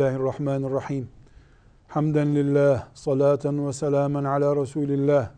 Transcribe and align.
Bismillahirrahmanirrahim. 0.00 1.08
Hamden 1.88 2.34
lillah, 2.34 2.88
salaten 2.94 3.66
ve 3.66 3.72
selamen 3.72 4.24
ala 4.24 4.56
Resulillah. 4.56 5.30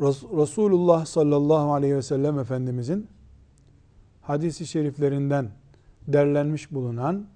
Resulullah 0.00 1.06
sallallahu 1.06 1.74
aleyhi 1.74 1.96
ve 1.96 2.02
sellem 2.02 2.38
Efendimizin 2.38 3.08
hadisi 4.22 4.66
şeriflerinden 4.66 5.50
derlenmiş 6.08 6.72
bulunan 6.72 7.26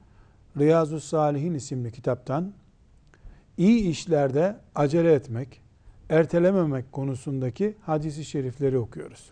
Riyazu 0.59 1.01
Salihin 1.01 1.55
isimli 1.55 1.93
kitaptan 1.93 2.53
iyi 3.57 3.89
işlerde 3.89 4.57
acele 4.75 5.13
etmek, 5.13 5.61
ertelememek 6.11 6.93
konusundaki 6.93 7.77
hadisi 7.83 8.25
şerifleri 8.25 8.79
okuyoruz. 8.79 9.31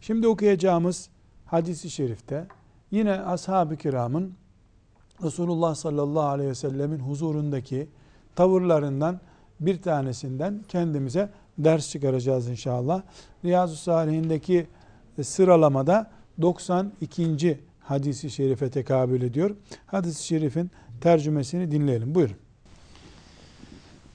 Şimdi 0.00 0.28
okuyacağımız 0.28 1.10
hadisi 1.46 1.90
şerifte 1.90 2.46
Yine 2.90 3.12
ashab-ı 3.12 3.76
kiramın 3.76 4.32
Resulullah 5.22 5.74
sallallahu 5.74 6.28
aleyhi 6.28 6.50
ve 6.50 6.54
sellemin 6.54 6.98
huzurundaki 6.98 7.88
tavırlarından 8.36 9.20
bir 9.60 9.82
tanesinden 9.82 10.64
kendimize 10.68 11.30
ders 11.58 11.90
çıkaracağız 11.90 12.48
inşallah. 12.48 13.02
Riyazu 13.44 13.76
Salihindeki 13.76 14.66
sıralamada 15.22 16.10
92. 16.42 17.60
hadisi 17.80 18.30
şerife 18.30 18.70
tekabül 18.70 19.22
ediyor. 19.22 19.56
Hadis-i 19.86 20.26
şerifin 20.26 20.70
tercümesini 21.00 21.70
dinleyelim. 21.70 22.14
Buyurun. 22.14 22.36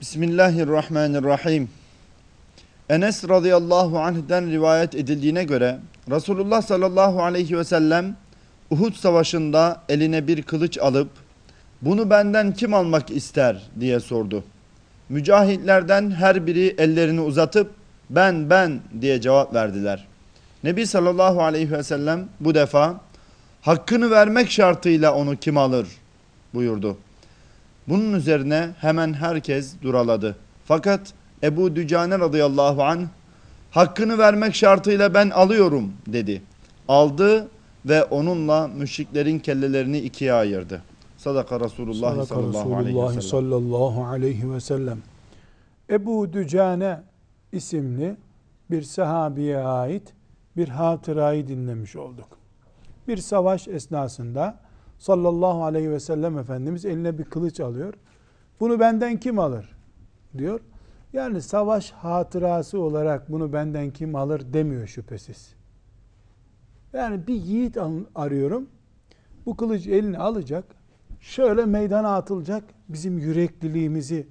Bismillahirrahmanirrahim. 0.01 1.69
Enes 2.89 3.29
radıyallahu 3.29 3.99
anh'den 3.99 4.51
rivayet 4.51 4.95
edildiğine 4.95 5.43
göre 5.43 5.79
Resulullah 6.09 6.61
sallallahu 6.61 7.23
aleyhi 7.23 7.57
ve 7.57 7.63
sellem 7.63 8.15
Uhud 8.69 8.93
savaşında 8.93 9.81
eline 9.89 10.27
bir 10.27 10.41
kılıç 10.41 10.77
alıp 10.77 11.09
bunu 11.81 12.09
benden 12.09 12.53
kim 12.53 12.73
almak 12.73 13.11
ister 13.11 13.63
diye 13.79 13.99
sordu. 13.99 14.43
Mücahitlerden 15.09 16.11
her 16.11 16.47
biri 16.47 16.75
ellerini 16.77 17.21
uzatıp 17.21 17.71
ben 18.09 18.49
ben 18.49 18.79
diye 19.01 19.21
cevap 19.21 19.53
verdiler. 19.53 20.07
Nebi 20.63 20.87
sallallahu 20.87 21.43
aleyhi 21.43 21.71
ve 21.71 21.83
sellem 21.83 22.25
bu 22.39 22.55
defa 22.55 23.01
hakkını 23.61 24.11
vermek 24.11 24.51
şartıyla 24.51 25.13
onu 25.15 25.35
kim 25.35 25.57
alır 25.57 25.87
buyurdu. 26.53 26.97
Bunun 27.87 28.13
üzerine 28.13 28.69
hemen 28.81 29.13
herkes 29.13 29.73
duraladı. 29.81 30.35
Fakat 30.65 31.01
Ebu 31.43 31.75
Dücane 31.75 32.19
radıyallahu 32.19 32.83
anh 32.83 33.01
hakkını 33.71 34.17
vermek 34.17 34.55
şartıyla 34.55 35.13
ben 35.13 35.29
alıyorum 35.29 35.93
dedi. 36.07 36.41
Aldı 36.87 37.47
ve 37.85 38.03
onunla 38.03 38.67
müşriklerin 38.67 39.39
kellelerini 39.39 39.99
ikiye 39.99 40.33
ayırdı. 40.33 40.81
Sadaka 41.17 41.59
Resulullah 41.59 42.11
Sadaka 42.11 42.25
sallallahu, 42.25 42.75
aleyhi 42.75 42.97
ve 42.97 43.07
sellem. 43.07 43.21
sallallahu 43.21 44.05
aleyhi 44.05 44.53
ve 44.53 44.59
sellem. 44.59 44.97
Ebu 45.89 46.33
Dücane 46.33 47.01
isimli 47.51 48.15
bir 48.71 48.81
sahabiye 48.81 49.57
ait 49.57 50.13
bir 50.57 50.67
hatırayı 50.67 51.47
dinlemiş 51.47 51.95
olduk. 51.95 52.27
Bir 53.07 53.17
savaş 53.17 53.67
esnasında 53.67 54.59
sallallahu 54.99 55.63
aleyhi 55.63 55.91
ve 55.91 55.99
sellem 55.99 56.37
Efendimiz 56.37 56.85
eline 56.85 57.17
bir 57.17 57.23
kılıç 57.23 57.59
alıyor. 57.59 57.93
Bunu 58.59 58.79
benden 58.79 59.19
kim 59.19 59.39
alır? 59.39 59.75
diyor. 60.37 60.59
Yani 61.13 61.41
savaş 61.41 61.91
hatırası 61.91 62.79
olarak 62.79 63.31
bunu 63.31 63.53
benden 63.53 63.91
kim 63.91 64.15
alır 64.15 64.53
demiyor 64.53 64.87
şüphesiz. 64.87 65.54
Yani 66.95 67.27
bir 67.27 67.33
yiğit 67.33 67.77
arıyorum. 68.15 68.67
Bu 69.45 69.57
kılıcı 69.57 69.91
eline 69.91 70.17
alacak. 70.17 70.65
Şöyle 71.19 71.65
meydana 71.65 72.15
atılacak. 72.15 72.63
Bizim 72.89 73.17
yürekliliğimizi, 73.17 74.27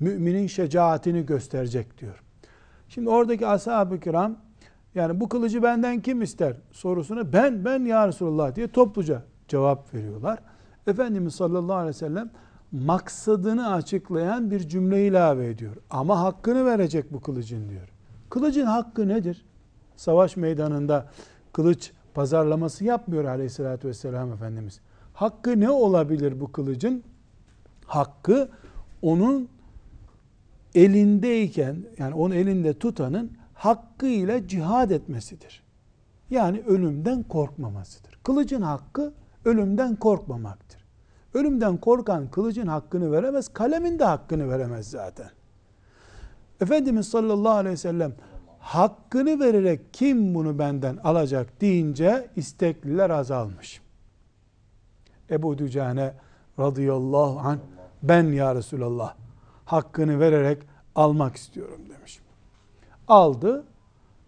müminin 0.00 0.46
şecaatini 0.46 1.26
gösterecek 1.26 1.98
diyor. 1.98 2.22
Şimdi 2.88 3.08
oradaki 3.08 3.46
ashab-ı 3.46 4.00
kiram 4.00 4.36
yani 4.94 5.20
bu 5.20 5.28
kılıcı 5.28 5.62
benden 5.62 6.00
kim 6.00 6.22
ister 6.22 6.56
sorusuna 6.72 7.32
ben 7.32 7.64
ben 7.64 7.84
ya 7.84 8.08
Resulullah 8.08 8.54
diye 8.54 8.68
topluca 8.68 9.22
cevap 9.48 9.94
veriyorlar. 9.94 10.38
Efendimiz 10.86 11.34
sallallahu 11.34 11.76
aleyhi 11.76 11.94
ve 11.96 11.98
sellem 11.98 12.30
maksadını 12.72 13.72
açıklayan 13.72 14.50
bir 14.50 14.68
cümle 14.68 15.06
ilave 15.06 15.46
ediyor. 15.46 15.76
Ama 15.90 16.20
hakkını 16.22 16.66
verecek 16.66 17.12
bu 17.12 17.20
kılıcın 17.20 17.68
diyor. 17.68 17.88
Kılıcın 18.30 18.66
hakkı 18.66 19.08
nedir? 19.08 19.44
Savaş 19.96 20.36
meydanında 20.36 21.06
kılıç 21.52 21.92
pazarlaması 22.16 22.84
yapmıyor 22.84 23.24
aleyhissalatü 23.24 23.88
vesselam 23.88 24.32
Efendimiz. 24.32 24.80
Hakkı 25.14 25.60
ne 25.60 25.70
olabilir 25.70 26.40
bu 26.40 26.52
kılıcın? 26.52 27.04
Hakkı 27.86 28.48
onun 29.02 29.48
elindeyken 30.74 31.76
yani 31.98 32.14
onun 32.14 32.34
elinde 32.34 32.78
tutanın 32.78 33.32
hakkıyla 33.54 34.48
cihad 34.48 34.90
etmesidir. 34.90 35.62
Yani 36.30 36.62
ölümden 36.66 37.22
korkmamasıdır. 37.22 38.18
Kılıcın 38.22 38.62
hakkı 38.62 39.12
ölümden 39.44 39.96
korkmamaktır. 39.96 40.84
Ölümden 41.34 41.76
korkan 41.76 42.30
kılıcın 42.30 42.66
hakkını 42.66 43.12
veremez, 43.12 43.48
kalemin 43.48 43.98
de 43.98 44.04
hakkını 44.04 44.48
veremez 44.48 44.90
zaten. 44.90 45.30
Efendimiz 46.60 47.08
sallallahu 47.08 47.52
aleyhi 47.52 47.72
ve 47.72 47.76
sellem 47.76 48.14
hakkını 48.66 49.40
vererek 49.40 49.94
kim 49.94 50.34
bunu 50.34 50.58
benden 50.58 50.96
alacak 50.96 51.60
deyince 51.60 52.30
istekliler 52.36 53.10
azalmış. 53.10 53.80
Ebu 55.30 55.58
Dücane 55.58 56.14
radıyallahu 56.58 57.38
anh 57.38 57.58
ben 58.02 58.24
ya 58.24 58.54
Resulallah 58.54 59.14
hakkını 59.64 60.20
vererek 60.20 60.62
almak 60.94 61.36
istiyorum 61.36 61.80
demiş. 61.96 62.20
Aldı. 63.08 63.64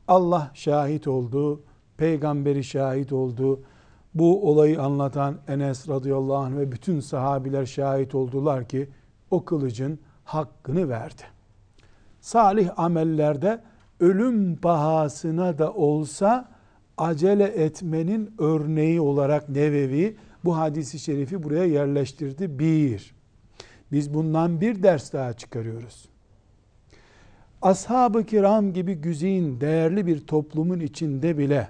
Allah 0.08 0.50
şahit 0.54 1.08
oldu. 1.08 1.62
Peygamberi 1.96 2.64
şahit 2.64 3.12
oldu. 3.12 3.60
Bu 4.14 4.50
olayı 4.50 4.82
anlatan 4.82 5.38
Enes 5.48 5.88
radıyallahu 5.88 6.36
anh 6.36 6.56
ve 6.56 6.72
bütün 6.72 7.00
sahabiler 7.00 7.66
şahit 7.66 8.14
oldular 8.14 8.68
ki 8.68 8.88
o 9.30 9.44
kılıcın 9.44 9.98
hakkını 10.24 10.88
verdi. 10.88 11.22
Salih 12.20 12.78
amellerde 12.78 13.67
ölüm 14.00 14.56
pahasına 14.56 15.58
da 15.58 15.72
olsa 15.72 16.48
acele 16.98 17.44
etmenin 17.44 18.34
örneği 18.38 19.00
olarak 19.00 19.48
Nevevi 19.48 20.16
bu 20.44 20.56
hadisi 20.56 20.98
şerifi 20.98 21.42
buraya 21.42 21.64
yerleştirdi. 21.64 22.58
Bir, 22.58 23.14
biz 23.92 24.14
bundan 24.14 24.60
bir 24.60 24.82
ders 24.82 25.12
daha 25.12 25.32
çıkarıyoruz. 25.32 26.08
Ashab-ı 27.62 28.24
kiram 28.24 28.72
gibi 28.72 28.94
güzin, 28.94 29.60
değerli 29.60 30.06
bir 30.06 30.26
toplumun 30.26 30.80
içinde 30.80 31.38
bile 31.38 31.68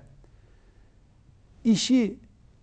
işi 1.65 2.19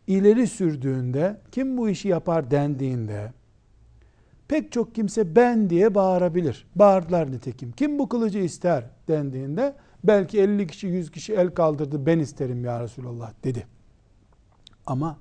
ileri 0.07 0.47
sürdüğünde, 0.47 1.41
kim 1.51 1.77
bu 1.77 1.89
işi 1.89 2.07
yapar 2.07 2.51
dendiğinde, 2.51 3.33
pek 4.47 4.71
çok 4.71 4.95
kimse 4.95 5.35
ben 5.35 5.69
diye 5.69 5.95
bağırabilir. 5.95 6.67
Bağırdılar 6.75 7.31
nitekim. 7.31 7.71
Kim 7.71 7.99
bu 7.99 8.09
kılıcı 8.09 8.39
ister 8.39 8.83
dendiğinde 9.07 9.75
belki 10.03 10.41
50 10.41 10.67
kişi 10.67 10.87
100 10.87 11.11
kişi 11.11 11.33
el 11.33 11.49
kaldırdı 11.49 12.05
ben 12.05 12.19
isterim 12.19 12.65
ya 12.65 12.83
Resulallah 12.83 13.31
dedi. 13.43 13.67
Ama 14.85 15.17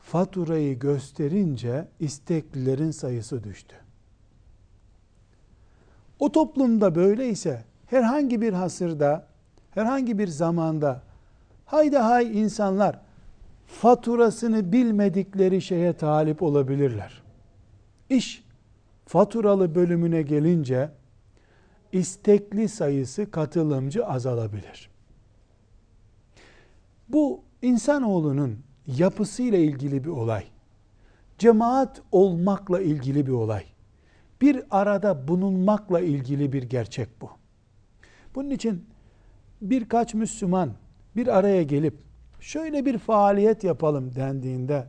faturayı 0.00 0.78
gösterince 0.78 1.88
isteklilerin 2.00 2.90
sayısı 2.90 3.44
düştü. 3.44 3.76
O 6.18 6.32
toplumda 6.32 6.94
böyleyse 6.94 7.64
herhangi 7.86 8.40
bir 8.40 8.52
hasırda, 8.52 9.26
herhangi 9.70 10.18
bir 10.18 10.28
zamanda 10.28 11.02
hayda 11.64 12.06
hay 12.06 12.40
insanlar 12.40 13.00
faturasını 13.66 14.72
bilmedikleri 14.72 15.62
şeye 15.62 15.92
talip 15.92 16.42
olabilirler. 16.42 17.27
İş 18.10 18.44
faturalı 19.06 19.74
bölümüne 19.74 20.22
gelince 20.22 20.90
istekli 21.92 22.68
sayısı 22.68 23.30
katılımcı 23.30 24.06
azalabilir. 24.06 24.90
Bu 27.08 27.40
insanoğlunun 27.62 28.58
yapısıyla 28.86 29.58
ilgili 29.58 30.04
bir 30.04 30.08
olay. 30.08 30.44
Cemaat 31.38 32.02
olmakla 32.12 32.80
ilgili 32.80 33.26
bir 33.26 33.32
olay. 33.32 33.64
Bir 34.40 34.62
arada 34.70 35.28
bulunmakla 35.28 36.00
ilgili 36.00 36.52
bir 36.52 36.62
gerçek 36.62 37.20
bu. 37.20 37.30
Bunun 38.34 38.50
için 38.50 38.84
birkaç 39.60 40.14
Müslüman 40.14 40.72
bir 41.16 41.38
araya 41.38 41.62
gelip 41.62 41.94
şöyle 42.40 42.86
bir 42.86 42.98
faaliyet 42.98 43.64
yapalım 43.64 44.14
dendiğinde 44.14 44.88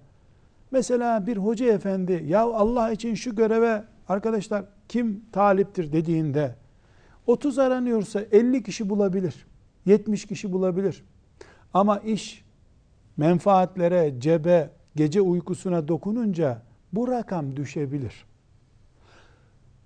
Mesela 0.71 1.27
bir 1.27 1.38
hoca 1.38 1.66
efendi 1.74 2.25
ya 2.27 2.42
Allah 2.42 2.92
için 2.92 3.16
şu 3.16 3.36
göreve 3.36 3.83
arkadaşlar 4.07 4.66
kim 4.88 5.25
taliptir 5.31 5.94
dediğinde 5.94 6.56
30 7.27 7.60
aranıyorsa 7.60 8.21
50 8.31 8.63
kişi 8.63 8.89
bulabilir. 8.89 9.45
70 9.86 10.25
kişi 10.25 10.51
bulabilir. 10.51 11.04
Ama 11.74 12.00
iş 12.00 12.45
menfaatlere, 13.18 14.19
cebe 14.19 14.69
gece 14.95 15.21
uykusuna 15.21 15.88
dokununca 15.88 16.62
bu 16.94 17.07
rakam 17.07 17.56
düşebilir. 17.56 18.25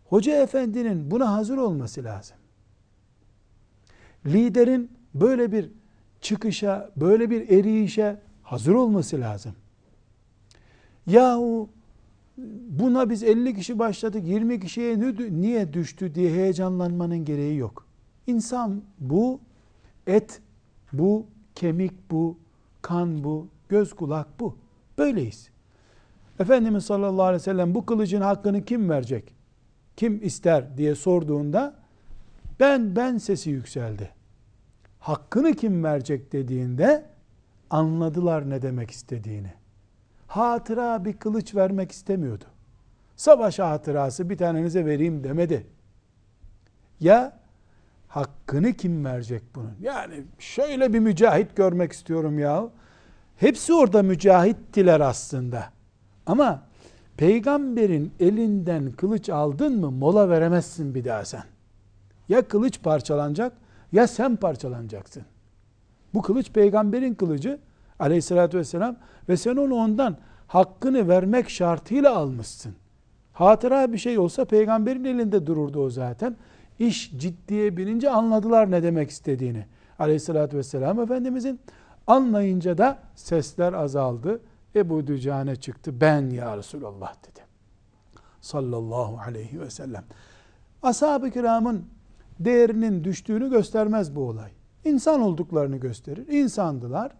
Hoca 0.06 0.44
efendinin 0.44 1.12
buna 1.12 1.34
hazır 1.34 1.58
olması 1.58 2.04
lazım. 2.04 2.38
Liderin 4.26 4.92
böyle 5.14 5.52
bir 5.52 5.70
çıkışa, 6.22 6.92
böyle 6.96 7.30
bir 7.30 7.50
eriyişe 7.50 8.20
hazır 8.44 8.74
olması 8.74 9.22
lazım. 9.22 9.56
Yahu 11.08 11.70
buna 12.70 13.10
biz 13.10 13.24
50 13.24 13.56
kişi 13.56 13.80
başladık 13.80 14.24
20 14.26 14.60
kişiye 14.60 15.00
niye 15.42 15.74
düştü 15.74 16.16
diye 16.16 16.32
heyecanlanmanın 16.32 17.26
gereği 17.26 17.58
yok. 17.58 17.86
İnsan 18.28 18.82
bu, 19.00 19.40
et 20.08 20.42
bu, 20.94 21.26
kemik 21.56 22.12
bu, 22.12 22.38
kan 22.82 23.24
bu, 23.24 23.48
göz 23.70 23.94
kulak 23.94 24.40
bu. 24.40 24.58
Böyleyiz. 24.98 25.50
Efendimiz 26.40 26.86
sallallahu 26.86 27.24
aleyhi 27.24 27.42
ve 27.42 27.44
sellem 27.44 27.76
bu 27.76 27.86
kılıcın 27.86 28.22
hakkını 28.22 28.66
kim 28.66 28.90
verecek? 28.90 29.34
Kim 29.98 30.24
ister 30.24 30.78
diye 30.78 30.96
sorduğunda 30.96 31.76
ben 32.60 32.96
ben 32.96 33.18
sesi 33.18 33.50
yükseldi. 33.50 34.10
Hakkını 35.00 35.54
kim 35.54 35.84
verecek 35.84 36.34
dediğinde 36.34 37.06
anladılar 37.70 38.50
ne 38.50 38.62
demek 38.62 38.92
istediğini. 38.92 39.54
Hatıra 40.34 41.06
bir 41.06 41.14
kılıç 41.14 41.56
vermek 41.56 41.92
istemiyordu. 41.92 42.44
Savaş 43.16 43.60
hatırası 43.60 44.30
bir 44.30 44.38
tanenize 44.38 44.86
vereyim 44.86 45.24
demedi. 45.24 45.68
Ya 47.00 47.40
hakkını 48.08 48.74
kim 48.74 49.06
verecek 49.06 49.44
bunun? 49.56 49.74
Yani 49.82 50.24
şöyle 50.40 50.94
bir 50.94 51.00
mücahit 51.00 51.56
görmek 51.56 51.92
istiyorum 51.92 52.40
ya. 52.40 52.70
Hepsi 53.38 53.74
orada 53.74 54.04
mücahittiler 54.04 55.00
aslında. 55.00 55.70
Ama 56.26 56.64
peygamberin 57.18 58.12
elinden 58.20 58.92
kılıç 58.92 59.30
aldın 59.30 59.80
mı 59.80 59.92
mola 59.92 60.30
veremezsin 60.30 60.96
bir 60.96 61.06
daha 61.06 61.26
sen. 61.26 61.44
Ya 62.30 62.48
kılıç 62.48 62.82
parçalanacak 62.84 63.54
ya 63.92 64.08
sen 64.08 64.36
parçalanacaksın. 64.36 65.24
Bu 66.14 66.22
kılıç 66.22 66.52
peygamberin 66.52 67.14
kılıcı 67.14 67.60
aleyhissalatü 68.04 68.58
vesselam 68.58 68.96
ve 69.30 69.38
sen 69.38 69.56
onu 69.56 69.76
ondan 69.76 70.18
hakkını 70.48 71.08
vermek 71.08 71.50
şartıyla 71.50 72.16
almışsın. 72.16 72.76
Hatıra 73.34 73.94
bir 73.94 73.98
şey 73.98 74.20
olsa 74.20 74.46
peygamberin 74.46 75.04
elinde 75.04 75.46
dururdu 75.46 75.80
o 75.80 75.90
zaten. 75.90 76.36
İş 76.80 77.12
ciddiye 77.18 77.78
binince 77.78 78.10
anladılar 78.10 78.72
ne 78.72 78.84
demek 78.84 79.10
istediğini. 79.10 79.66
Aleyhissalatü 80.00 80.58
vesselam 80.58 81.00
Efendimizin 81.00 81.60
anlayınca 82.08 82.78
da 82.78 82.98
sesler 83.16 83.74
azaldı. 83.74 84.42
Ebu 84.76 85.08
Dücane 85.08 85.56
çıktı. 85.56 86.02
Ben 86.02 86.30
ya 86.30 86.58
Resulallah 86.58 87.14
dedi. 87.24 87.40
Sallallahu 88.42 89.18
aleyhi 89.28 89.62
ve 89.62 89.70
sellem. 89.70 90.04
Ashab-ı 90.84 91.32
kiramın 91.32 91.86
değerinin 92.40 93.04
düştüğünü 93.04 93.50
göstermez 93.50 94.16
bu 94.16 94.22
olay. 94.22 94.52
İnsan 94.86 95.22
olduklarını 95.22 95.78
gösterir. 95.78 96.28
İnsandılar. 96.28 97.12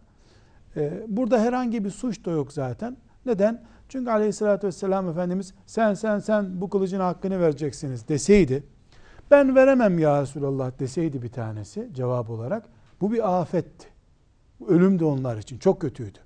Ee, 0.78 1.04
burada 1.08 1.42
herhangi 1.42 1.86
bir 1.86 1.90
suç 1.90 2.26
da 2.26 2.32
yok 2.32 2.54
zaten. 2.54 2.98
Neden? 3.26 3.62
Çünkü 3.90 4.12
aleyhissalatü 4.12 4.68
vesselam 4.68 5.10
Efendimiz 5.10 5.54
sen 5.66 5.94
sen 5.94 6.20
sen 6.20 6.62
bu 6.62 6.70
kılıcın 6.70 7.00
hakkını 7.00 7.40
vereceksiniz 7.40 8.08
deseydi 8.08 8.64
ben 9.34 9.56
veremem 9.56 10.00
ya 10.00 10.22
Resulallah 10.22 10.80
deseydi 10.80 11.22
bir 11.22 11.30
tanesi 11.30 11.90
cevap 11.94 12.30
olarak 12.30 12.64
bu 13.02 13.12
bir 13.12 13.42
afetti. 13.42 13.88
Ölüm 14.68 15.00
de 15.00 15.06
onlar 15.06 15.38
için 15.38 15.58
çok 15.58 15.82
kötüydü. 15.82 16.20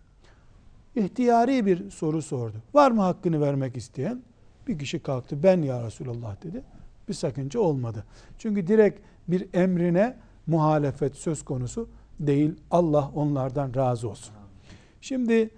İhtiyari 0.95 1.65
bir 1.65 1.91
soru 1.91 2.21
sordu. 2.21 2.57
Var 2.73 2.91
mı 2.91 3.01
hakkını 3.01 3.41
vermek 3.41 3.77
isteyen? 3.77 4.21
Bir 4.67 4.79
kişi 4.79 4.99
kalktı 4.99 5.43
ben 5.43 5.61
ya 5.61 5.83
Resulallah 5.83 6.43
dedi. 6.43 6.63
Bir 7.07 7.13
sakınca 7.13 7.59
olmadı. 7.59 8.03
Çünkü 8.37 8.67
direkt 8.67 8.99
bir 9.27 9.47
emrine 9.53 10.15
muhalefet 10.47 11.15
söz 11.15 11.45
konusu 11.45 11.89
değil. 12.19 12.51
Allah 12.71 13.11
onlardan 13.15 13.75
razı 13.75 14.09
olsun. 14.09 14.33
Şimdi 15.01 15.49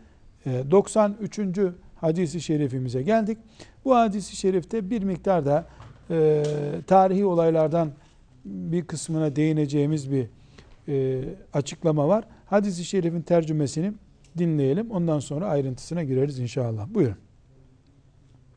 93. 0.45 1.39
E, 1.39 1.71
hadisi 1.95 2.41
şerifimize 2.41 3.01
geldik. 3.01 3.37
Bu 3.85 3.95
hadisi 3.95 4.35
şerifte 4.35 4.89
bir 4.89 5.03
miktar 5.03 5.45
da 5.45 5.67
e, 6.09 6.43
tarihi 6.87 7.25
olaylardan 7.25 7.91
bir 8.45 8.85
kısmına 8.85 9.35
değineceğimiz 9.35 10.11
bir 10.11 10.25
e, 10.87 11.23
açıklama 11.53 12.07
var. 12.07 12.23
Hadis-i 12.45 12.85
şerifin 12.85 13.21
tercümesini 13.21 13.93
dinleyelim. 14.37 14.91
Ondan 14.91 15.19
sonra 15.19 15.47
ayrıntısına 15.47 16.03
gireriz 16.03 16.39
inşallah. 16.39 16.87
Buyurun. 16.93 17.15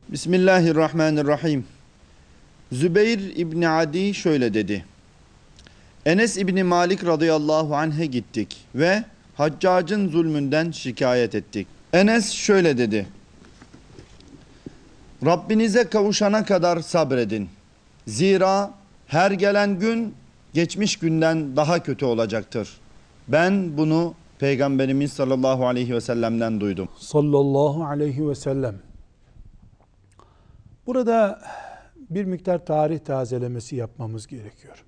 Bismillahirrahmanirrahim. 0.09 1.65
Zübeyir 2.71 3.35
İbni 3.35 3.69
Adi 3.69 4.13
şöyle 4.13 4.53
dedi. 4.53 4.85
Enes 6.05 6.37
İbni 6.37 6.63
Malik 6.63 7.05
radıyallahu 7.05 7.75
anh'e 7.75 8.05
gittik 8.05 8.65
ve 8.75 9.03
Haccac'ın 9.35 10.09
zulmünden 10.09 10.71
şikayet 10.71 11.35
ettik. 11.35 11.67
Enes 11.93 12.31
şöyle 12.31 12.77
dedi. 12.77 13.07
Rabbinize 15.25 15.83
kavuşana 15.83 16.45
kadar 16.45 16.79
sabredin. 16.79 17.49
Zira 18.07 18.73
her 19.07 19.31
gelen 19.31 19.79
gün 19.79 20.13
geçmiş 20.53 20.99
günden 20.99 21.55
daha 21.55 21.83
kötü 21.83 22.05
olacaktır. 22.05 22.77
Ben 23.27 23.77
bunu 23.77 24.13
Peygamberimiz 24.39 25.13
sallallahu 25.13 25.67
aleyhi 25.67 25.93
ve 25.93 26.01
sellem'den 26.01 26.59
duydum. 26.59 26.87
Sallallahu 26.97 27.85
aleyhi 27.85 28.29
ve 28.29 28.35
sellem. 28.35 28.75
Burada 30.87 31.41
bir 32.09 32.25
miktar 32.25 32.65
tarih 32.65 32.99
tazelemesi 32.99 33.75
yapmamız 33.75 34.27
gerekiyor. 34.27 34.83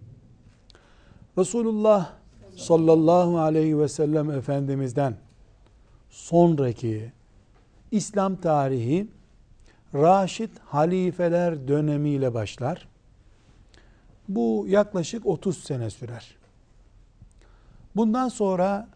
Resulullah 1.37 2.13
sallallahu 2.55 3.39
aleyhi 3.39 3.79
ve 3.79 3.87
sellem 3.87 4.31
Efendimiz'den 4.31 5.15
sonraki 6.09 7.11
İslam 7.91 8.35
tarihi 8.35 9.07
Raşid 9.93 10.49
halifeler 10.65 11.67
dönemiyle 11.67 12.33
başlar. 12.33 12.87
Bu 14.29 14.65
yaklaşık 14.67 15.25
30 15.25 15.63
sene 15.63 15.89
sürer. 15.89 16.35
Bundan 17.95 18.29
sonra 18.29 18.87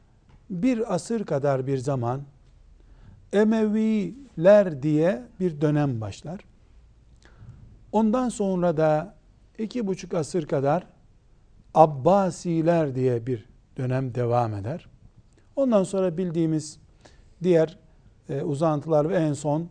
bir 0.50 0.94
asır 0.94 1.26
kadar 1.26 1.68
bir 1.68 1.78
zaman 1.78 2.22
Emeviler 3.34 4.84
diye 4.84 5.24
bir 5.40 5.62
dönem 5.62 6.02
başlar. 6.02 6.40
Ondan 7.92 8.30
sonra 8.30 8.78
da 8.78 9.16
iki 9.58 9.88
buçuk 9.88 10.14
asır 10.14 10.48
kadar 10.48 10.88
Abbasiler 11.74 12.96
diye 12.96 13.28
bir 13.28 13.46
dönem 13.78 14.16
devam 14.16 14.54
eder. 14.54 14.90
Ondan 15.56 15.84
sonra 15.84 16.18
bildiğimiz 16.18 16.80
diğer 17.44 17.78
e, 18.30 18.42
uzantılar 18.42 19.10
ve 19.10 19.16
en 19.16 19.34
son 19.34 19.70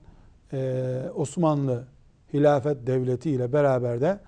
e, 0.53 1.03
Osmanlı 1.15 1.85
hilafet 2.33 2.87
devleti 2.87 3.31
ile 3.31 3.53
beraber 3.53 4.01
de 4.01 4.21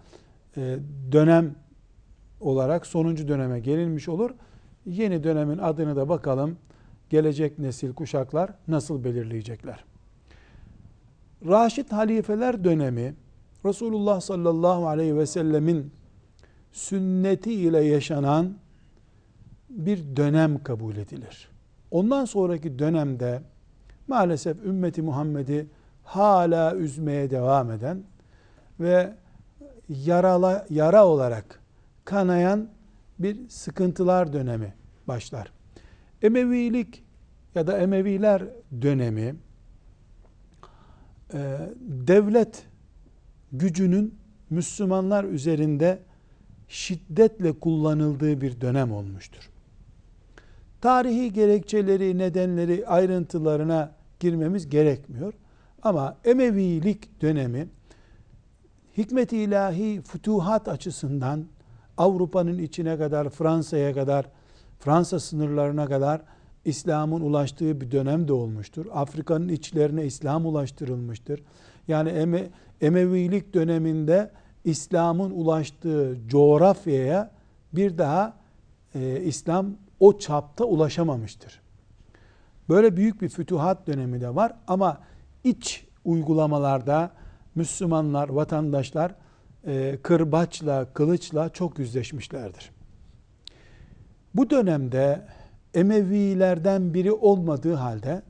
e, 0.57 0.79
dönem 1.13 1.55
olarak 2.41 2.87
sonuncu 2.87 3.29
döneme 3.29 3.61
gelinmiş 3.61 4.09
olur. 4.09 4.31
Yeni 4.87 5.25
dönemin 5.25 5.59
adını 5.59 5.97
da 5.97 6.09
bakalım 6.09 6.57
gelecek 7.11 7.59
nesil 7.59 7.93
kuşaklar 7.93 8.51
nasıl 8.69 9.05
belirleyecekler. 9.05 9.85
Raşid 11.49 11.93
halifeler 11.93 12.65
dönemi 12.65 13.15
Resulullah 13.65 14.21
sallallahu 14.21 14.89
aleyhi 14.89 15.17
ve 15.17 15.27
sellemin 15.27 15.93
sünneti 16.73 17.53
ile 17.53 17.81
yaşanan 17.81 18.55
bir 19.71 20.17
dönem 20.17 20.63
kabul 20.63 20.97
edilir. 20.97 21.49
Ondan 21.91 22.25
sonraki 22.25 22.79
dönemde 22.79 23.43
maalesef 24.09 24.65
ümmeti 24.65 25.03
Muhammed'i 25.03 25.67
hala 26.05 26.77
üzmeye 26.77 27.31
devam 27.31 27.71
eden 27.71 28.03
ve 28.81 29.13
yarala, 29.89 30.67
yara 30.71 31.07
olarak 31.07 31.61
kanayan 32.05 32.69
bir 33.19 33.49
sıkıntılar 33.49 34.33
dönemi 34.33 34.75
başlar. 35.09 35.53
Emevilik 36.23 37.05
ya 37.55 37.67
da 37.67 37.79
Emeviler 37.79 38.43
dönemi 38.83 39.35
e, 41.35 41.59
devlet 41.81 42.67
gücünün 43.53 44.15
Müslümanlar 44.51 45.25
üzerinde 45.25 45.99
şiddetle 46.71 47.53
kullanıldığı 47.53 48.41
bir 48.41 48.61
dönem 48.61 48.93
olmuştur. 48.93 49.51
Tarihi 50.81 51.33
gerekçeleri, 51.33 52.19
nedenleri, 52.19 52.87
ayrıntılarına 52.87 53.93
girmemiz 54.21 54.69
gerekmiyor. 54.69 55.35
Ama 55.83 56.17
Emevilik 56.25 57.23
dönemi 57.23 57.69
hikmet 58.97 59.33
ilahi 59.33 60.03
fütuhat 60.03 60.69
açısından 60.69 61.45
Avrupa'nın 61.97 62.59
içine 62.59 62.99
kadar, 62.99 63.31
Fransa'ya 63.31 63.95
kadar, 63.95 64.27
Fransa 64.79 65.21
sınırlarına 65.21 65.87
kadar 65.87 66.23
İslam'ın 66.65 67.21
ulaştığı 67.21 67.81
bir 67.81 67.91
dönem 67.91 68.29
de 68.29 68.33
olmuştur. 68.33 68.87
Afrika'nın 68.93 69.49
içlerine 69.49 70.05
İslam 70.05 70.47
ulaştırılmıştır. 70.47 71.43
Yani 71.89 72.09
Eme, 72.09 72.51
Emevilik 72.81 73.55
döneminde 73.55 74.31
İslam'ın 74.65 75.31
ulaştığı 75.31 76.19
coğrafyaya 76.27 77.31
bir 77.73 77.99
daha 77.99 78.37
e, 78.95 79.21
İslam 79.21 79.67
o 80.01 80.19
çapta 80.19 80.65
ulaşamamıştır. 80.65 81.61
Böyle 82.69 82.97
büyük 82.97 83.23
bir 83.23 83.29
fütuhat 83.29 83.87
dönemi 83.87 84.21
de 84.21 84.35
var 84.35 84.53
ama 84.67 85.01
iç 85.45 85.87
uygulamalarda 86.05 87.11
Müslümanlar, 87.55 88.29
vatandaşlar 88.29 89.15
e, 89.67 89.99
kırbaçla, 90.03 90.93
kılıçla 90.95 91.49
çok 91.49 91.79
yüzleşmişlerdir. 91.79 92.71
Bu 94.35 94.51
dönemde 94.51 95.27
Emevilerden 95.75 96.95
biri 96.95 97.13
olmadığı 97.13 97.75
halde 97.75 98.23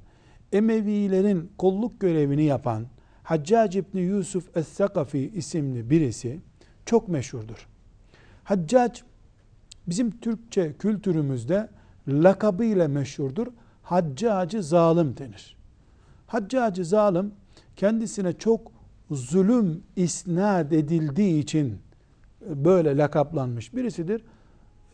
Emevilerin 0.53 1.53
kolluk 1.59 2.01
görevini 2.01 2.43
yapan 2.43 2.87
Haccac 3.31 3.79
İbni 3.79 4.01
Yusuf 4.01 4.57
Es-Sakafi 4.57 5.33
isimli 5.35 5.91
birisi 5.91 6.41
çok 6.87 7.09
meşhurdur. 7.09 7.69
Haccac 8.45 9.01
bizim 9.87 10.21
Türkçe 10.21 10.73
kültürümüzde 10.79 11.69
lakabıyla 12.09 12.89
meşhurdur. 12.89 13.47
Haccacı 13.83 14.63
zalim 14.63 15.17
denir. 15.17 15.57
Haccacı 16.27 16.85
zalim 16.85 17.33
kendisine 17.77 18.33
çok 18.33 18.73
zulüm 19.11 19.83
isnat 19.97 20.73
edildiği 20.73 21.43
için 21.43 21.79
böyle 22.47 22.97
lakaplanmış 22.97 23.75
birisidir. 23.75 24.25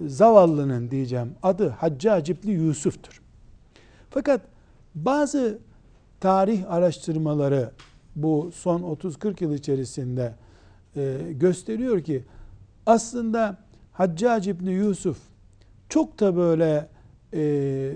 Zavallının 0.00 0.90
diyeceğim 0.90 1.34
adı 1.42 1.68
Haccac 1.68 2.32
İbni 2.32 2.52
Yusuf'tur. 2.52 3.22
Fakat 4.10 4.40
bazı 4.94 5.58
tarih 6.20 6.70
araştırmaları 6.70 7.70
bu 8.16 8.50
son 8.54 8.80
30-40 8.80 9.44
yıl 9.44 9.54
içerisinde 9.54 10.34
e, 10.96 11.18
gösteriyor 11.32 12.00
ki 12.00 12.24
aslında 12.86 13.58
Haccac 13.92 14.50
İbni 14.50 14.72
Yusuf 14.72 15.18
çok 15.88 16.20
da 16.20 16.36
böyle 16.36 16.88
e, 17.34 17.92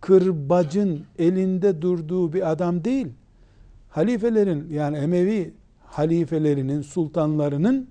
kırbacın 0.00 1.04
elinde 1.18 1.82
durduğu 1.82 2.32
bir 2.32 2.50
adam 2.50 2.84
değil. 2.84 3.06
Halifelerin 3.88 4.68
yani 4.72 4.96
Emevi 4.96 5.54
halifelerinin, 5.84 6.82
sultanlarının 6.82 7.90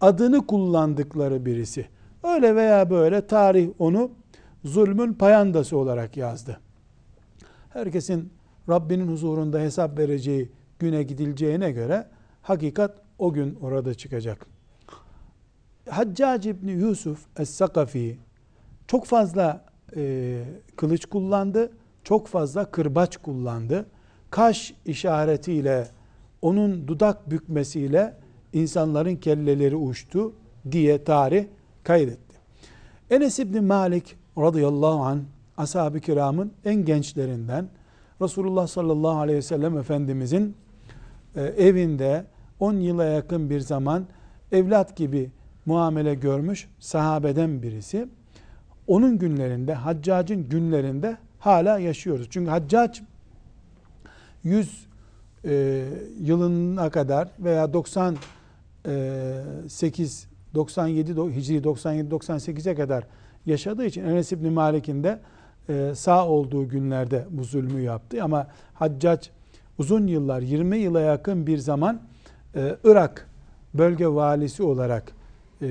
adını 0.00 0.46
kullandıkları 0.46 1.46
birisi. 1.46 1.86
Öyle 2.22 2.56
veya 2.56 2.90
böyle 2.90 3.26
tarih 3.26 3.68
onu 3.78 4.10
zulmün 4.64 5.12
payandası 5.12 5.76
olarak 5.76 6.16
yazdı. 6.16 6.60
Herkesin 7.70 8.32
Rabbinin 8.68 9.08
huzurunda 9.08 9.58
hesap 9.60 9.98
vereceği 9.98 10.50
güne 10.78 11.02
gidileceğine 11.02 11.70
göre 11.70 12.06
hakikat 12.42 13.00
o 13.18 13.32
gün 13.32 13.54
orada 13.54 13.94
çıkacak. 13.94 14.46
Haccac 15.88 16.50
İbni 16.50 16.72
Yusuf 16.72 17.26
Es-Sakafi 17.36 18.16
çok 18.86 19.06
fazla 19.06 19.64
e, 19.96 20.44
kılıç 20.76 21.06
kullandı, 21.06 21.72
çok 22.04 22.26
fazla 22.26 22.70
kırbaç 22.70 23.16
kullandı. 23.16 23.86
Kaş 24.30 24.74
işaretiyle, 24.84 25.88
onun 26.42 26.88
dudak 26.88 27.30
bükmesiyle 27.30 28.16
insanların 28.52 29.16
kelleleri 29.16 29.76
uçtu 29.76 30.32
diye 30.70 31.04
tarih 31.04 31.46
kaydetti. 31.82 32.36
Enes 33.10 33.38
İbni 33.38 33.60
Malik 33.60 34.16
radıyallahu 34.38 35.02
an 35.02 35.22
ashab-ı 35.56 36.00
kiramın 36.00 36.52
en 36.64 36.84
gençlerinden 36.84 37.68
Resulullah 38.22 38.66
sallallahu 38.66 39.18
aleyhi 39.18 39.38
ve 39.38 39.42
sellem 39.42 39.78
Efendimizin 39.78 40.56
e, 41.36 41.42
evinde 41.42 42.24
10 42.60 42.74
yıla 42.74 43.04
yakın 43.04 43.50
bir 43.50 43.60
zaman 43.60 44.06
evlat 44.52 44.96
gibi 44.96 45.30
muamele 45.66 46.14
görmüş 46.14 46.68
sahabeden 46.78 47.62
birisi. 47.62 48.08
Onun 48.86 49.18
günlerinde, 49.18 49.74
Haccac'ın 49.74 50.48
günlerinde 50.48 51.16
hala 51.38 51.78
yaşıyoruz. 51.78 52.26
Çünkü 52.30 52.50
Haccac 52.50 53.00
100 54.44 54.86
e, 55.44 55.84
yılına 56.20 56.90
kadar 56.90 57.28
veya 57.38 57.72
98 57.72 60.28
97 60.54 61.12
Hicri 61.12 61.58
97-98'e 61.58 62.74
kadar 62.74 63.06
yaşadığı 63.46 63.86
için 63.86 64.04
Enes 64.04 64.32
İbni 64.32 64.50
Malik'in 64.50 65.04
de 65.04 65.20
e, 65.68 65.92
sağ 65.94 66.28
olduğu 66.28 66.68
günlerde 66.68 67.26
bu 67.30 67.44
zulmü 67.44 67.80
yaptı. 67.80 68.22
Ama 68.22 68.46
Haccac 68.74 69.28
uzun 69.78 70.06
yıllar 70.06 70.42
20 70.42 70.76
yıla 70.76 71.00
yakın 71.00 71.46
bir 71.46 71.58
zaman 71.58 72.00
e, 72.54 72.76
Irak 72.84 73.28
bölge 73.74 74.08
valisi 74.08 74.62
olarak 74.62 75.12
e, 75.62 75.66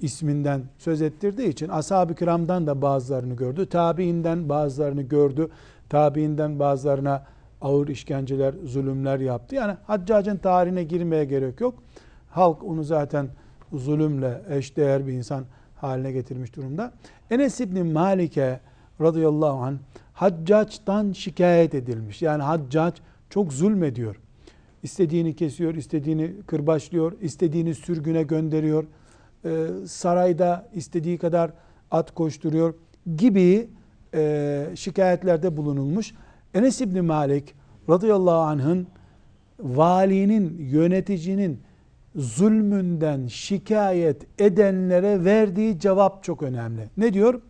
isminden 0.00 0.62
söz 0.78 1.02
ettirdiği 1.02 1.48
için 1.48 1.68
ashab-ı 1.68 2.14
kiramdan 2.14 2.66
da 2.66 2.82
bazılarını 2.82 3.34
gördü. 3.34 3.66
Tabiinden 3.66 4.48
bazılarını 4.48 5.02
gördü. 5.02 5.48
Tabiinden 5.88 6.58
bazılarına 6.58 7.26
ağır 7.60 7.88
işkenceler, 7.88 8.54
zulümler 8.64 9.20
yaptı. 9.20 9.54
Yani 9.54 9.76
Haccac'ın 9.86 10.36
tarihine 10.36 10.84
girmeye 10.84 11.24
gerek 11.24 11.60
yok. 11.60 11.74
Halk 12.30 12.64
onu 12.64 12.84
zaten 12.84 13.28
zulümle 13.72 14.42
eşdeğer 14.50 15.06
bir 15.06 15.12
insan 15.12 15.44
haline 15.76 16.12
getirmiş 16.12 16.56
durumda. 16.56 16.92
Enes 17.30 17.60
İbni 17.60 17.82
Malik'e 17.82 18.60
radıyallahu 19.00 19.64
anh 19.64 19.76
Haccac'tan 20.12 21.12
şikayet 21.12 21.74
edilmiş. 21.74 22.22
Yani 22.22 22.42
Haccac 22.42 23.00
çok 23.30 23.52
zulmediyor. 23.52 24.16
İstediğini 24.82 25.36
kesiyor, 25.36 25.74
istediğini 25.74 26.32
kırbaçlıyor, 26.46 27.12
istediğini 27.20 27.74
sürgüne 27.74 28.22
gönderiyor. 28.22 28.84
Ee, 29.44 29.66
sarayda 29.86 30.68
istediği 30.74 31.18
kadar 31.18 31.50
at 31.90 32.14
koşturuyor 32.14 32.74
gibi 33.16 33.68
e, 34.14 34.66
şikayetlerde 34.74 35.56
bulunulmuş. 35.56 36.14
Enes 36.54 36.80
İbni 36.80 37.00
Malik 37.00 37.54
radıyallahu 37.88 38.40
anh'ın 38.40 38.86
valinin, 39.60 40.58
yöneticinin 40.58 41.60
zulmünden 42.16 43.26
şikayet 43.26 44.40
edenlere 44.40 45.24
verdiği 45.24 45.78
cevap 45.78 46.24
çok 46.24 46.42
önemli. 46.42 46.88
Ne 46.96 47.12
diyor? 47.12 47.40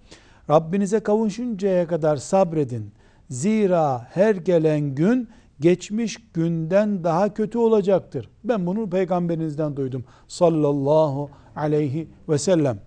Rabbinize 0.50 1.00
kavuşuncaya 1.00 1.86
kadar 1.86 2.16
sabredin. 2.16 2.90
Zira 3.30 4.06
her 4.10 4.34
gelen 4.34 4.94
gün 4.94 5.28
geçmiş 5.60 6.18
günden 6.34 7.04
daha 7.04 7.34
kötü 7.34 7.58
olacaktır. 7.58 8.30
Ben 8.44 8.66
bunu 8.66 8.90
peygamberinizden 8.90 9.76
duydum. 9.76 10.04
Sallallahu 10.28 11.30
aleyhi 11.56 12.08
ve 12.28 12.38
sellem. 12.38 12.80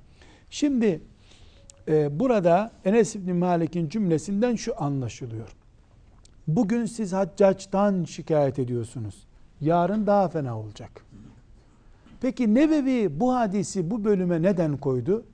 Şimdi 0.49 1.01
e, 1.87 2.19
burada 2.19 2.71
Enes 2.85 3.15
İbni 3.15 3.33
Malik'in 3.33 3.89
cümlesinden 3.89 4.55
şu 4.55 4.83
anlaşılıyor. 4.83 5.55
Bugün 6.47 6.85
siz 6.85 7.13
haccaçtan 7.13 8.03
şikayet 8.03 8.59
ediyorsunuz. 8.59 9.27
Yarın 9.61 10.07
daha 10.07 10.29
fena 10.29 10.59
olacak. 10.59 11.05
Peki 12.21 12.55
Nebevi 12.55 13.19
bu 13.19 13.35
hadisi 13.35 13.91
bu 13.91 14.03
bölüme 14.03 14.41
neden 14.41 14.77
koydu? 14.77 15.25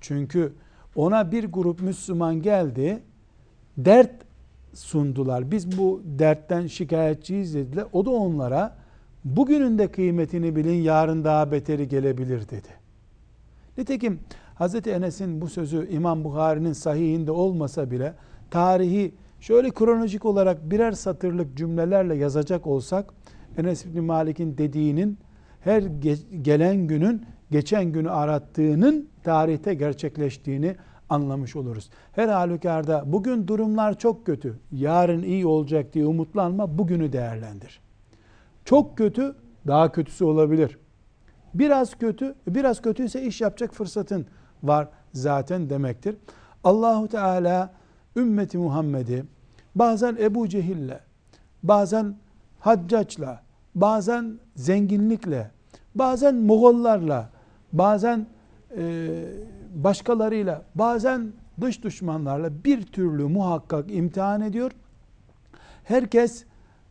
Çünkü 0.00 0.52
ona 0.94 1.32
bir 1.32 1.44
grup 1.44 1.82
Müslüman 1.82 2.42
geldi, 2.42 3.02
dert 3.76 4.23
sundular. 4.74 5.50
Biz 5.50 5.78
bu 5.78 6.02
dertten 6.04 6.66
şikayetçiyiz 6.66 7.54
dediler. 7.54 7.84
O 7.92 8.04
da 8.04 8.10
onlara 8.10 8.76
bugünün 9.24 9.78
de 9.78 9.88
kıymetini 9.88 10.56
bilin, 10.56 10.82
yarın 10.82 11.24
daha 11.24 11.52
beteri 11.52 11.88
gelebilir 11.88 12.48
dedi. 12.48 12.68
Nitekim 13.78 14.20
Hz. 14.60 14.86
Enes'in 14.86 15.40
bu 15.40 15.48
sözü 15.48 15.88
İmam 15.90 16.24
Bukhari'nin 16.24 16.72
sahihinde 16.72 17.30
olmasa 17.30 17.90
bile 17.90 18.14
tarihi 18.50 19.14
şöyle 19.40 19.70
kronolojik 19.70 20.24
olarak 20.24 20.70
birer 20.70 20.92
satırlık 20.92 21.56
cümlelerle 21.56 22.14
yazacak 22.14 22.66
olsak 22.66 23.14
Enes 23.58 23.86
bin 23.86 24.04
Malik'in 24.04 24.58
dediğinin 24.58 25.18
her 25.60 25.82
gelen 26.42 26.76
günün 26.76 27.26
geçen 27.50 27.84
günü 27.84 28.10
arattığının 28.10 29.08
tarihte 29.24 29.74
gerçekleştiğini 29.74 30.76
anlamış 31.08 31.56
oluruz. 31.56 31.90
Her 32.12 32.28
halükarda 32.28 33.02
bugün 33.06 33.48
durumlar 33.48 33.98
çok 33.98 34.26
kötü. 34.26 34.58
Yarın 34.72 35.22
iyi 35.22 35.46
olacak 35.46 35.94
diye 35.94 36.06
umutlanma. 36.06 36.78
Bugünü 36.78 37.12
değerlendir. 37.12 37.80
Çok 38.64 38.98
kötü, 38.98 39.36
daha 39.66 39.92
kötüsü 39.92 40.24
olabilir. 40.24 40.78
Biraz 41.54 41.94
kötü, 41.94 42.34
biraz 42.48 42.82
kötüyse 42.82 43.22
iş 43.22 43.40
yapacak 43.40 43.74
fırsatın 43.74 44.26
var 44.62 44.88
zaten 45.12 45.70
demektir. 45.70 46.16
Allahu 46.64 47.08
Teala 47.08 47.70
ümmeti 48.16 48.58
Muhammed'i 48.58 49.24
bazen 49.74 50.16
Ebu 50.20 50.48
Cehil'le, 50.48 51.00
bazen 51.62 52.16
Haccac'la, 52.60 53.42
bazen 53.74 54.38
zenginlikle, 54.56 55.50
bazen 55.94 56.34
Moğollarla, 56.34 57.30
bazen 57.72 58.26
e, 58.76 59.24
başkalarıyla, 59.74 60.62
bazen 60.74 61.32
dış 61.60 61.82
düşmanlarla 61.82 62.64
bir 62.64 62.82
türlü 62.82 63.24
muhakkak 63.24 63.94
imtihan 63.94 64.40
ediyor. 64.40 64.72
Herkes 65.84 66.44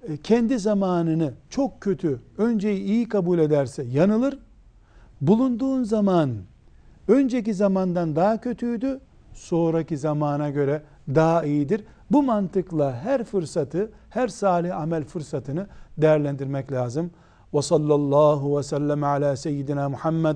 e, 0.08 0.18
kendi 0.18 0.60
zamanını 0.60 1.34
çok 1.50 1.82
kötü, 1.82 2.20
önceyi 2.38 2.84
iyi 2.84 3.10
kabul 3.10 3.40
ederse 3.40 3.84
yanılır. 3.84 4.40
Bulunduğun 5.22 5.84
zaman 5.84 6.32
önceki 7.08 7.54
zamandan 7.54 8.16
daha 8.16 8.42
kötüydü, 8.42 9.00
sonraki 9.34 9.98
zamana 9.98 10.50
göre 10.50 10.82
daha 11.08 11.44
iyidir. 11.44 11.84
Bu 12.12 12.24
mantıkla 12.24 12.96
her 12.96 13.24
fırsatı, 13.24 13.92
her 14.10 14.28
salih 14.28 14.78
amel 14.78 15.04
fırsatını 15.04 15.68
değerlendirmek 15.98 16.72
lazım. 16.72 17.12
Ve 17.54 17.62
sallallahu 17.62 18.58
ve 18.58 18.64
sellem 18.64 19.04
ala 19.04 19.36
seyyidina 19.36 19.90
Muhammed 19.90 20.36